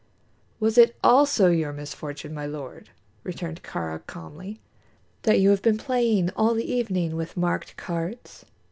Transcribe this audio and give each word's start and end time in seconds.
"Was 0.59 0.79
it 0.79 0.95
also 1.03 1.51
your 1.51 1.71
misfortune, 1.71 2.33
my 2.33 2.47
lord," 2.47 2.89
returned 3.23 3.61
Kāra, 3.61 4.01
calmly, 4.07 4.59
"that 5.21 5.39
you 5.39 5.51
have 5.51 5.61
been 5.61 5.77
playing 5.77 6.31
all 6.35 6.55
the 6.55 6.71
evening 6.73 7.15
with 7.15 7.37
marked 7.37 7.77
cards? 7.77 8.43